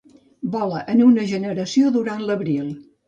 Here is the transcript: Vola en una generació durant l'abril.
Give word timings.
Vola 0.53 0.79
en 0.95 1.03
una 1.09 1.25
generació 1.33 1.93
durant 1.99 2.25
l'abril. 2.31 2.73